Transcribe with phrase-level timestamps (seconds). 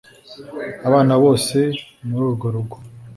[0.87, 1.57] abana bose
[2.07, 2.77] muri urwo rugo